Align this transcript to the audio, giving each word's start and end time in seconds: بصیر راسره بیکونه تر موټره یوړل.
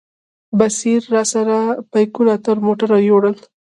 بصیر 0.59 1.01
راسره 1.13 1.59
بیکونه 1.91 2.33
تر 2.45 2.57
موټره 2.65 2.97
یوړل. 3.09 3.35